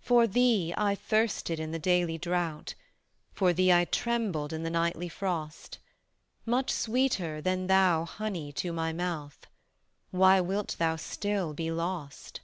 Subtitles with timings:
[0.00, 2.74] For thee I thirsted in the daily drouth,
[3.32, 5.78] For thee I trembled in the nightly frost:
[6.44, 9.46] Much sweeter thou than honey to My mouth:
[10.10, 12.42] Why wilt thou still be lost?